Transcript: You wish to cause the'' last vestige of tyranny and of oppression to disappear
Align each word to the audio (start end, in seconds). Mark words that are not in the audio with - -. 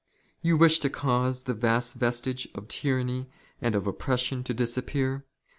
You 0.41 0.57
wish 0.57 0.79
to 0.79 0.89
cause 0.89 1.43
the'' 1.43 1.53
last 1.53 1.93
vestige 1.93 2.47
of 2.55 2.67
tyranny 2.67 3.29
and 3.61 3.75
of 3.75 3.85
oppression 3.85 4.43
to 4.45 4.51
disappear 4.51 5.25